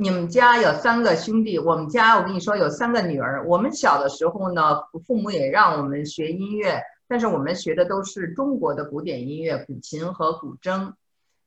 [0.00, 3.44] 你们家有三个兄弟，我们家我跟你说有三个女儿。
[3.48, 10.92] 我们小的时候呢，父母也让我们学音乐，但是我们学的都是中国的古典音乐，古琴和古筝。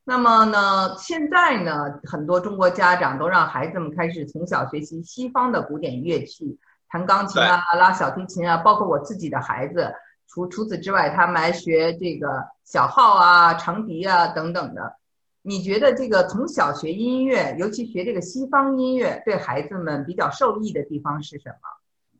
[0.03, 6.59] 那么呢，现在呢，很多中国家长都让孩子们开始从小学习西方的古典乐器，
[6.89, 9.93] 弹钢琴啊，拉小提琴啊，包括我自己的孩子。
[10.27, 12.27] 除除此之外，他们还学这个
[12.65, 14.97] 小号啊、长笛啊等等的。
[15.43, 21.67] 你觉得这个从小学音乐，尤其学这个西方音乐，对孩子们比较受益的地方是什么？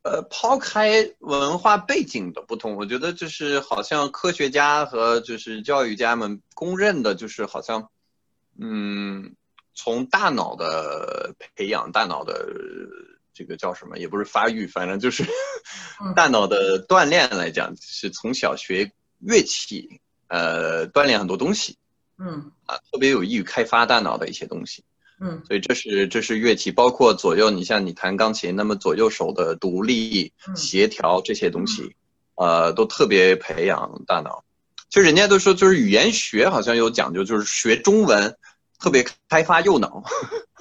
[0.04, 7.92] 呃，抛开文化背景的不同，我觉得就是好像科学家和就是教育家们公认的，就是好像，
[8.60, 9.36] 嗯，
[9.76, 12.50] 从大脑的培养、大脑的
[13.32, 15.24] 这个叫什么，也不是发育，反正就是
[16.16, 21.78] 大脑的锻炼来讲，是从小学乐器，呃，锻炼很多东西。
[22.24, 24.84] 嗯啊，特别有益于开发大脑的一些东西。
[25.20, 31.96] 嗯，所以这是这是乐器，包括左右，你像你弹钢琴，那么左右手的独立、协调这些东西，
[32.36, 34.44] 呃，都特别培养大脑。
[34.90, 38.36] 就人家都说，就是语言学好像有讲究，就是学中文
[38.80, 40.04] 特别开发右脑。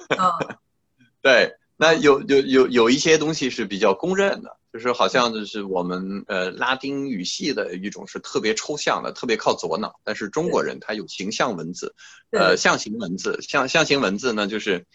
[1.21, 4.57] 对，那有有有有一些东西是比较公认的。
[4.71, 11.93] 就是好像就是我们呃拉丁语系的一种是特别抽象的，特别靠左脑，但是中国人他有形象文字，
[12.31, 14.85] 呃象形文字，象象形文字呢就是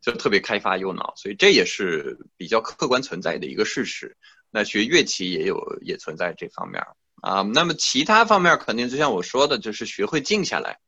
[0.00, 4.16] 就特别开发右脑，所以这也是比较客观存在的一个事实。
[4.50, 6.82] 那学乐器也有也存在这方面
[7.22, 10.78] 啊，那么其他方面肯定就像我说的，就是学会静下来，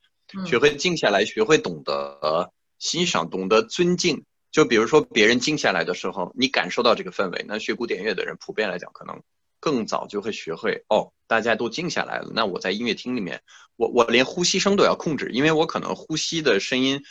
[0.44, 4.24] 学会静下来，学会懂得欣赏，懂得尊敬。
[4.52, 7.44] 就比如说，别人静下来的时候，你感受到这个氛围。
[7.48, 9.22] 那学古典乐的人，普遍来讲，可能
[9.58, 12.30] 更早就会学会哦，大家都静下来了。
[12.34, 13.42] 那我在音乐厅里面，
[13.76, 17.02] 我我连呼吸声都要控制，因为我可能呼吸的声音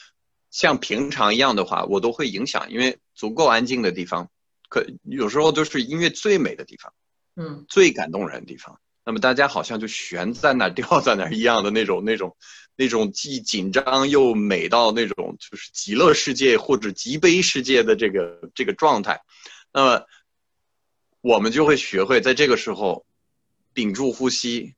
[0.51, 2.71] 像平常一样的话，我都会影响。
[2.71, 4.29] 因为足够安静的地方，
[4.69, 6.93] 可有时候就是音乐最美的地方，
[7.35, 8.79] 嗯，最感动人的地方。
[9.03, 12.37] 那么大家好像就悬在那儿、 吊在那儿一样的那种、那种。
[12.81, 19.21] 那种既紧张又美到那种就是极乐世界或者极悲世界的这个这个状态，
[19.71, 20.05] 那么
[21.21, 23.05] 我们就会学会在这个时候
[23.75, 24.73] 屏住呼吸，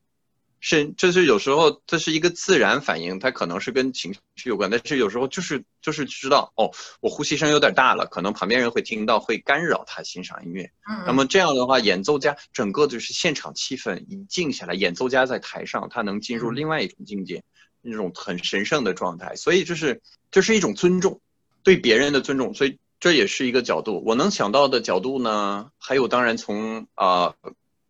[0.60, 10.70] 是这是有时候这是一个自然反应，它可能是跟情绪有关，但是有时候就是就是知道哦，我呼吸声有点大了，可能旁边人会听到，会干扰他欣赏音乐。
[10.90, 17.42] 嗯，那么这样的话，演奏家整个就是现场气氛一静下来，演奏家在台上，他能进入另外一种境界。
[17.86, 20.02] 那种很神圣的状态，所以这是
[20.32, 21.20] 这是一种尊重，
[21.64, 24.02] 对别人的尊重，所以这也是一个角度。
[24.06, 27.36] 我能想到的角度呢，还有当然从啊，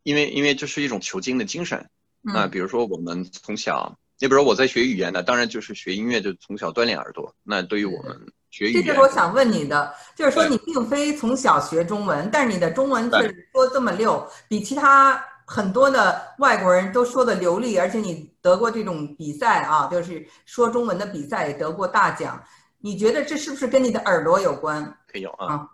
[0.01, 1.89] 因为因为这是一种求精的精神
[2.21, 7.35] 那，比如说我们从小，你比如说我在学语言的，当然就是学音乐，就从小锻炼耳朵。
[7.43, 13.17] 那对于我们学语言，这是我想问你的，就是说你并非从小学中文，但是你的中文却
[13.51, 15.23] 说这么溜，比其他。
[15.53, 22.43] 很多的外国人都说的流利，而且你得过这种比赛啊，就是说中文的比赛也得过大奖。
[22.79, 24.83] 你觉得这是不是跟你的耳朵有关？
[25.07, 25.69] 可以有啊。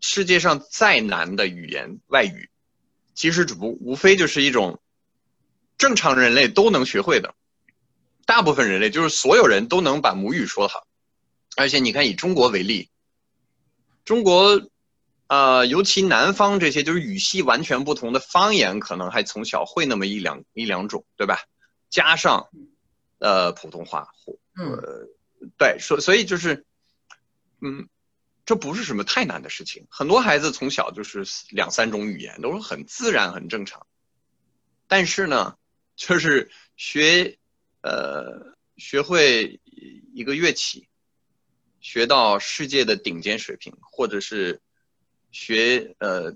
[0.00, 2.50] 世界上再难的语言外语，
[3.14, 4.80] 其实只不无非就是一种
[5.78, 7.32] 正常人类都能学会的，
[8.26, 10.84] 大部分人类就是所有人都能把母语说好。
[11.56, 12.90] 而且你看，以中国为例，
[14.04, 14.60] 中国。
[15.30, 21.44] 呃，尤其南方这些就是语系完全不同的方言，可能还从小会那么一两一两种，对吧？
[21.88, 22.48] 加上，
[23.20, 25.08] 呃，普通话或呃，
[25.56, 26.66] 对，所所以就是，
[27.60, 27.88] 嗯，
[28.44, 29.86] 这不是什么太难的事情。
[29.88, 33.86] 很多孩子从小就是两三种语言，都是很自然、很正常。
[34.88, 35.56] 但是呢，
[35.94, 37.38] 就是学，
[37.82, 39.60] 呃，学会
[40.12, 40.88] 一个乐器，
[41.80, 44.60] 学到世界的顶尖水平，或者是。
[45.32, 46.34] 学呃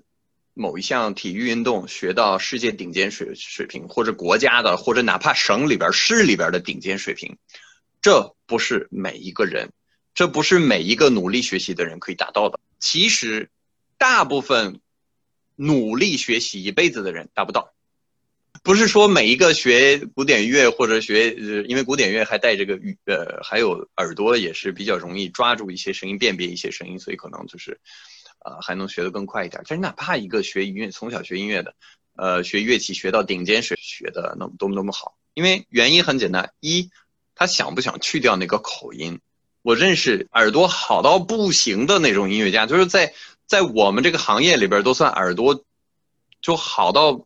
[0.53, 7.37] 某一项体育运动，学到世界顶尖水水平，或者国家的，或者哪怕省里边、市里边的顶尖水平，
[8.01, 9.73] 这不是每一个人，
[10.13, 12.57] 这不是每一个努力学习的人可以达到的。
[12.79, 13.49] 其实，
[13.97, 14.79] 大部分
[15.57, 17.73] 努力学习一辈子的人达不到。
[18.63, 27.81] 不是说每一个学古典乐或者学，呃，因为古典乐还带这个语，呃，还有耳朵也是比较容易抓住一些声音，辨别一些声音，所以可能就是。
[28.45, 29.63] 呃，还能学得更快一点。
[29.67, 31.73] 但是哪怕一个学音乐，从小学音乐的，
[32.15, 36.91] 呃，学乐器学到顶尖水学的那么多么多么好，因为原因很简单，一，
[37.33, 39.19] 他想不想去掉那个口音？
[39.63, 43.15] 我认识耳朵好到不行的那种音乐家，就是在
[43.47, 45.65] 在我们这个行业里边都算耳朵
[46.39, 47.25] 就好到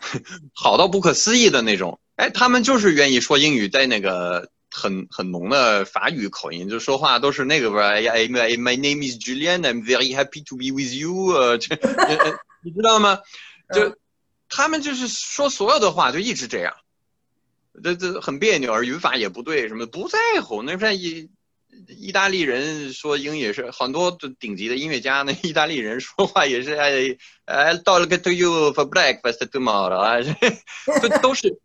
[0.54, 2.00] 好到不可思议的那种。
[2.16, 7.88] 哎，他们就是愿意说英语，在那个很很浓的法语口音，就说话都是那个吧。
[7.88, 9.62] 哎呀，My name is Julian.
[9.62, 11.26] I'm very happy to be with you.
[11.32, 11.74] 呃，这
[12.62, 13.18] 你知道吗？
[13.74, 13.96] 就
[14.48, 16.74] 他们就是说所有的话就一直这样，
[17.82, 20.62] 这这很别扭，而语法也不对，什么不在乎。
[20.62, 21.28] 那边意
[21.88, 30.20] 意大利人说英也是很多顶级的音乐家，那意大利人说话也是哎哎，到了个 to you for breakfast tomorrow 啊，
[31.02, 31.58] 这都是。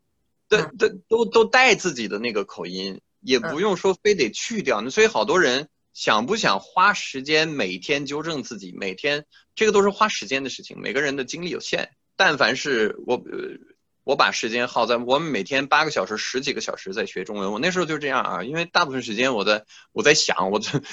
[0.57, 4.81] 都都都都带自己的那个口音，也不用说非得去掉。
[4.81, 10.79] 那所以好多人想不想花时间每天纠正自己，每天这个都是花时间的事情。
[10.79, 13.72] 每个人的精力有限，但凡是我呃。
[14.03, 17.51] 我把时间耗在我们每天八个小时、十几个小时在学中文。
[17.51, 20.83] 我那时候就这样啊，因为大部分时间我在我在想，我这呃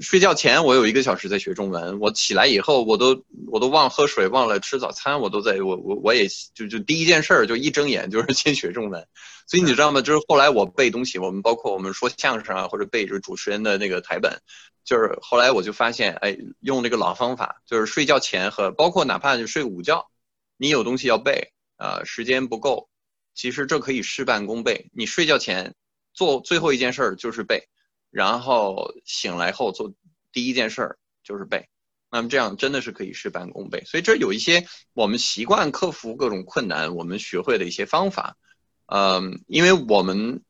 [0.00, 9.06] 睡觉前我有一个小时在学中文，我起来以后我都我都忘喝水，忘了吃早餐，我都在我我我也就就第一件事儿就一睁眼就是先学中文。
[9.46, 10.00] 所以你知道吗？
[10.00, 14.40] 就是后来我背东西，我们包括我们说相声啊，或者背着主持人的那个台本，
[14.84, 20.08] 就是后来我就发现，哎，用这个老方法，就是睡觉前和包括哪怕就睡午觉，
[20.56, 21.52] 你有东西要背。
[21.80, 22.90] 呃，时间不够，
[23.34, 24.90] 其实这可以事半功倍。
[24.92, 25.74] 你睡觉前
[26.12, 27.68] 做最后一件事儿就是背，
[28.10, 29.94] 然后醒来后做
[30.30, 31.70] 第一件事儿就是背，
[32.10, 33.82] 那么这样真的是可以事半功倍。
[33.86, 38.36] 所以这有一些我们习惯克服各种困难，我们学会的一些方法。
[38.84, 40.42] 嗯，因为我们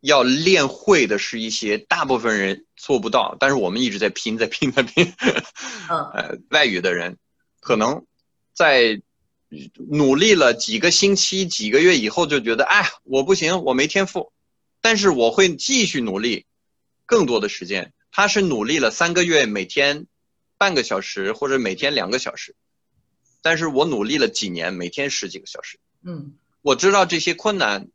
[0.00, 5.12] 要练会的是一些大部分人做不到，但是我们一直在拼，在拼，在拼。
[5.90, 7.18] 嗯， 呃，外语的人
[7.58, 8.06] 可能
[8.52, 9.02] 在。
[9.88, 14.32] 努力了几个星期、几个月以后，就觉得哎，我不行，我没天赋。
[14.80, 16.46] 但是我会继续努力，
[17.04, 17.92] 更多的时间。
[18.10, 20.06] 他是努力了三个月，每天
[20.58, 22.54] 半个小时或者每天两个小时。
[23.42, 25.78] 但是我努力了几年，每天十几个小时。
[26.02, 27.88] 嗯，我知道这些困难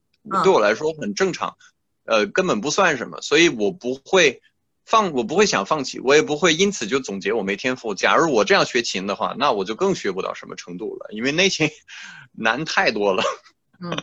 [0.43, 1.57] 对我来说很正常，
[2.05, 4.41] 呃，根本不算什么，所以我不会。
[4.91, 7.95] 放我不会想放弃，我也不会因此就总结我没天赋。
[7.95, 11.69] 假如我这样学琴的话，那我就更学不到什么程度了，因为那琴
[12.35, 13.23] 难太多了。
[13.81, 13.97] 嗯，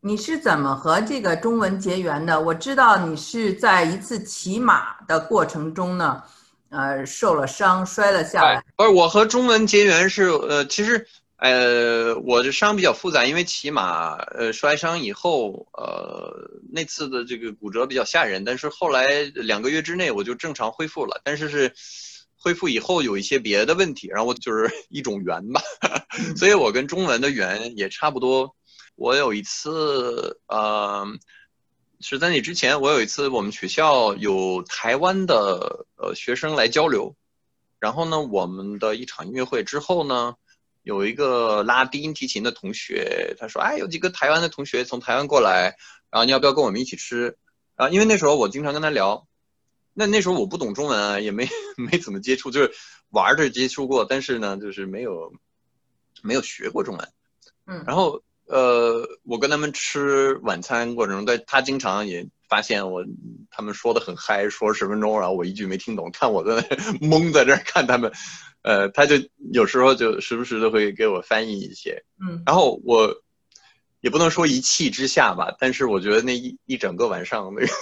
[0.00, 2.40] 你是怎么和这个中文结缘的？
[2.40, 6.22] 我知道你是在一次骑马的过程中呢，
[6.70, 8.64] 呃，受了伤，摔了下来。
[8.76, 11.06] 不是，我和中文结缘是呃，其实。
[11.38, 21.72] 呃，我这伤比较复杂，因为骑马，呃，摔伤以后，呃，那次的这个骨折比较吓人，但是后来两个月之内我就正常恢复了，但是是
[22.36, 25.62] 恢复以后有一些别的问题，然后我就是 一种缘吧，
[26.36, 28.56] 所以我跟中文的缘也差不多。
[28.96, 31.06] 我有一次，呃，
[32.00, 37.14] 是在那之前，我有一次我们学校有台湾的呃学生来交流，
[37.78, 40.34] 然后呢，我们的一场音乐会之后呢。
[40.88, 45.76] 有一个拉低音提琴的同学，他说：“哎，有几个台湾的同学从台湾过来，
[46.10, 47.36] 然后你要不要跟我们一起吃？”
[47.76, 49.26] 啊，因为那时候我经常跟他聊，
[49.92, 51.46] 那那时候我不懂中文啊，也没
[51.76, 52.72] 没怎么接触，就是
[53.10, 55.30] 玩着接触过，但是呢，就是没有
[56.22, 57.08] 没有学过中文。
[57.66, 63.04] 嗯，然后呃，我跟他们吃晚餐过程中，他他经常也发现我
[63.50, 66.76] 他们说的很嗨，说十分钟，然后我一句没听懂，看我在那
[67.06, 68.10] 懵在这看他们。
[68.62, 69.16] 呃，他就
[69.52, 73.22] 有时候就时不时的会给我翻译一些，嗯，然后我
[74.00, 77.72] 也不能说一气之下吧，但是我觉得那一一整个晚上那个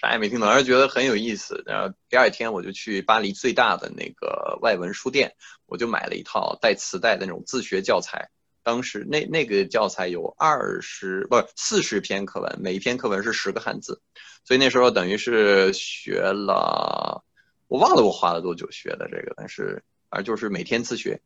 [0.00, 1.62] 啥也没听懂，而是觉得很有意思。
[1.66, 5.34] 然后第二天我就去巴黎最大的那个外文书店，
[5.66, 8.30] 我就买了一套带磁带的那种自学教材。
[8.62, 14.00] 当时那那个教材有二十不四十篇课文，每一篇课文是十个汉字，
[14.44, 17.24] 所以那时候等于是学了，
[17.68, 19.82] 我忘了我花了多久学的这个，但是。
[20.10, 21.22] 而就是每天自学，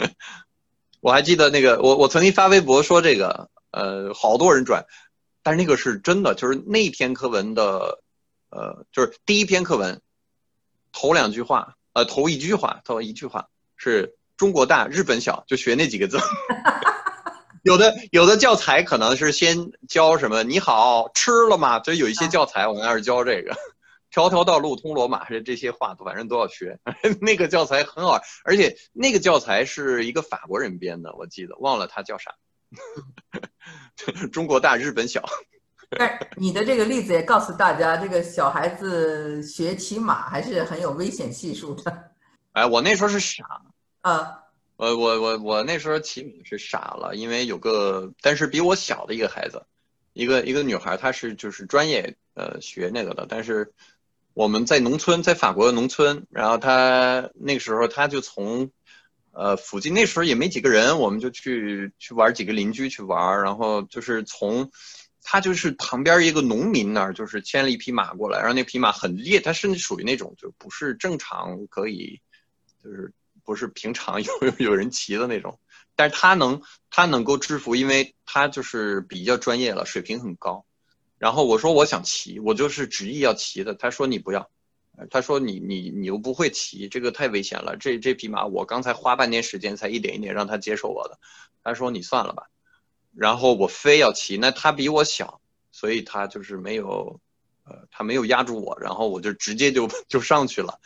[1.00, 4.84] 我还记得那个，我我曾经发微博说这个，呃，好多人转，
[5.42, 8.02] 但是那个是真的，就是那篇课文的，
[8.50, 10.02] 呃，就是第一篇课文，
[10.92, 16.18] 头两句话，呃，头一句话，头一句话是中国大，日本小，就学那几个字。
[17.62, 21.78] 有的有的教材可能是先教什么你好吃了吗？
[21.78, 23.54] 就有一些教材我们那是教这个。
[24.10, 26.78] 条条道路通罗马，这这些话反正都要学。
[27.22, 32.34] 那个教材很好，而且那个教材是一个法国人编的，我记得忘了他叫啥。
[34.32, 35.24] 中国大，日本小。
[35.96, 42.10] 但你的这个例子也告诉大家，这个小孩子学骑马还是很有危险系数的。
[42.52, 43.62] 哎，我那时候是傻。
[44.00, 44.38] 啊。
[44.76, 49.66] 我我我我那时候骑马是傻了，因为有个但是比我小的一个孩子，
[50.14, 53.72] 一个一个女孩，她是就是专业呃学那个的，但是。
[54.32, 58.70] 我们在农村，在法国的农村，然后他那个时候他就从，
[59.32, 64.70] 呃，附近那时候也没几个人，我们就去去玩几个邻居去玩，然后就是从，
[65.22, 72.20] 他就是旁边一个农民那儿，就是牵了一匹马过来，然后那匹马很烈，它甚至属于那种就不是正常可以，
[72.82, 73.12] 就是
[73.44, 75.58] 不是平常有 有人骑的那种，
[75.96, 80.64] 但是他能他能够制服，因为他就是比较专业了，水平很高。
[81.20, 84.50] 然后我说我想骑，我就是执意要骑的，他说你不要。
[85.08, 87.74] 他说：“你你你又不会骑，这个太危险了。
[87.78, 91.18] 这这匹马我刚才花半年时间才一点一点让他接受我的。”
[91.64, 92.50] 他说：“你算了吧。”
[93.16, 95.40] 然后我非要骑，那他比我小，
[95.72, 97.18] 所以他就是没有，
[97.64, 100.78] 呃，他没有压住我，然后我就直接就 就上去了，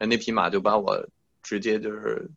[0.00, 1.06] 那那匹马就把我
[1.40, 2.28] 直接就是，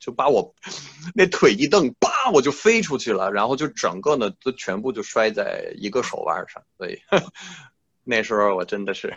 [0.00, 0.52] 就把我
[1.14, 1.94] 那腿一蹬，
[2.28, 6.98] 叭，我就飞出去了，然后就整个呢都全部就摔在一个手腕上，所以
[8.04, 9.14] 那时候我真的是。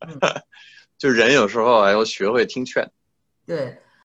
[0.98, 2.88] 就人有时候还要学会听劝。
[3.44, 3.80] 对，